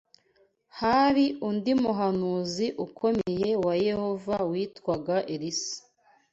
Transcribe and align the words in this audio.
Hari 0.79 1.25
undi 1.49 1.71
muhanuzi 1.81 2.67
ukomeye 2.85 3.49
wa 3.65 3.73
Yehova 3.87 4.35
witwaga 4.51 5.15
Elisa 5.33 5.77